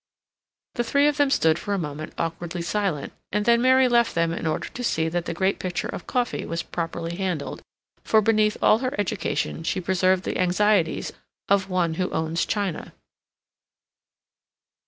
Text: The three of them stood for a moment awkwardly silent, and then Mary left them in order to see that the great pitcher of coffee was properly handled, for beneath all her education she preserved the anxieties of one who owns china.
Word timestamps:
The 0.73 0.83
three 0.83 1.07
of 1.07 1.17
them 1.17 1.29
stood 1.29 1.59
for 1.59 1.75
a 1.75 1.77
moment 1.77 2.13
awkwardly 2.17 2.63
silent, 2.63 3.13
and 3.31 3.45
then 3.45 3.61
Mary 3.61 3.87
left 3.87 4.15
them 4.15 4.33
in 4.33 4.47
order 4.47 4.67
to 4.67 4.83
see 4.83 5.09
that 5.09 5.25
the 5.25 5.33
great 5.35 5.59
pitcher 5.59 5.87
of 5.87 6.07
coffee 6.07 6.43
was 6.43 6.63
properly 6.63 7.17
handled, 7.17 7.61
for 8.03 8.19
beneath 8.19 8.57
all 8.63 8.79
her 8.79 8.95
education 8.99 9.61
she 9.61 9.79
preserved 9.79 10.23
the 10.23 10.39
anxieties 10.39 11.13
of 11.49 11.69
one 11.69 11.93
who 12.01 12.09
owns 12.09 12.47
china. 12.47 12.93